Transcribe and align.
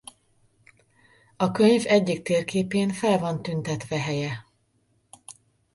A 1.37 1.51
könyv 1.51 1.83
egyik 1.85 2.21
térképén 2.21 2.89
fel 2.89 3.17
van 3.19 3.41
tüntetve 3.41 3.97
helye. 3.99 4.45